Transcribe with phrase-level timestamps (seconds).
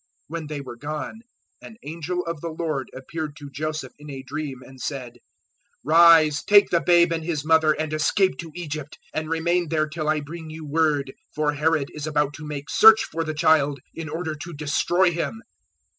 [0.01, 1.19] 002:013 When they were gone,
[1.61, 5.19] and angel of the Lord appeared to Joseph in a dream and said,
[5.83, 10.09] "Rise: take the babe and His mother and escape to Egypt, and remain there till
[10.09, 11.13] I bring you word.
[11.35, 15.43] For Herod is about to make search for the child in order to destroy Him."